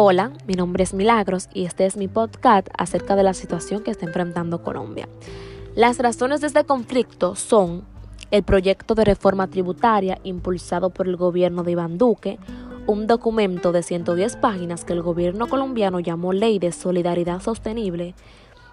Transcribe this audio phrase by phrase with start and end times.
[0.00, 3.90] Hola, mi nombre es Milagros y este es mi podcast acerca de la situación que
[3.90, 5.08] está enfrentando Colombia.
[5.74, 7.82] Las razones de este conflicto son
[8.30, 12.38] el proyecto de reforma tributaria impulsado por el gobierno de Iván Duque,
[12.86, 18.14] un documento de 110 páginas que el gobierno colombiano llamó Ley de Solidaridad Sostenible,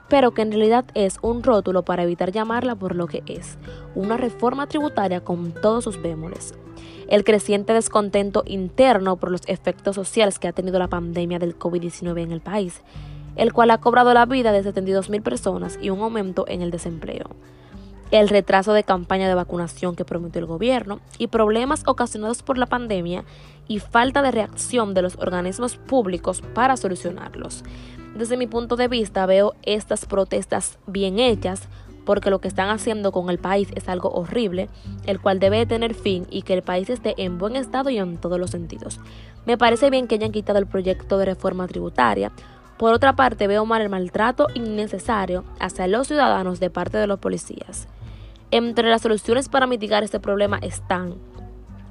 [0.10, 3.58] pero que en realidad es un rótulo para evitar llamarla por lo que es,
[3.96, 6.54] una reforma tributaria con todos sus bémoles.
[7.08, 12.22] El creciente descontento interno por los efectos sociales que ha tenido la pandemia del COVID-19
[12.22, 12.82] en el país,
[13.36, 16.72] el cual ha cobrado la vida de 72 mil personas y un aumento en el
[16.72, 17.30] desempleo.
[18.16, 22.66] El retraso de campaña de vacunación que prometió el gobierno y problemas ocasionados por la
[22.66, 23.26] pandemia
[23.68, 27.66] y falta de reacción de los organismos públicos para solucionarlos.
[28.16, 31.68] Desde mi punto de vista veo estas protestas bien hechas
[32.06, 34.70] porque lo que están haciendo con el país es algo horrible,
[35.06, 38.16] el cual debe tener fin y que el país esté en buen estado y en
[38.16, 39.02] todos los sentidos.
[39.46, 42.32] Me parece bien que hayan quitado el proyecto de reforma tributaria.
[42.78, 47.20] Por otra parte, veo mal el maltrato innecesario hacia los ciudadanos de parte de los
[47.20, 47.90] policías.
[48.52, 51.16] Entre las soluciones para mitigar este problema están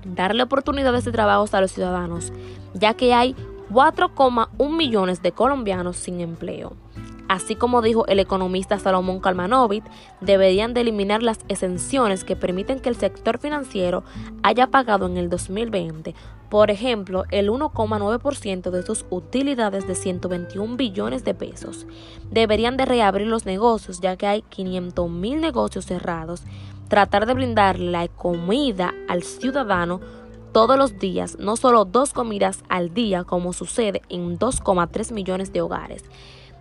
[0.05, 2.33] darle oportunidades de trabajo a los ciudadanos,
[2.75, 3.35] ya que hay
[3.71, 6.75] 4,1 millones de colombianos sin empleo.
[7.29, 9.85] Así como dijo el economista Salomón Kalmanovit,
[10.21, 14.05] deberían de eliminar las exenciones que permiten que el sector financiero
[14.43, 16.15] haya pagado en el 2020,
[16.51, 21.87] por ejemplo, el 1,9% de sus utilidades de 121 billones de pesos.
[22.31, 26.45] Deberían de reabrir los negocios, ya que hay 500 mil negocios cerrados.
[26.89, 30.01] Tratar de brindarle la comida al ciudadano
[30.53, 35.63] todos los días, no solo dos comidas al día como sucede en 2,3 millones de
[35.63, 36.05] hogares.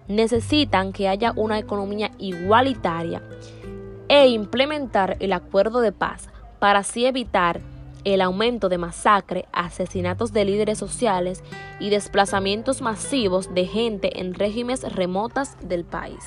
[0.07, 3.21] Necesitan que haya una economía igualitaria
[4.07, 7.61] e implementar el acuerdo de paz para así evitar
[8.03, 11.43] el aumento de masacre, asesinatos de líderes sociales
[11.79, 16.23] y desplazamientos masivos de gente en regímenes remotas del país.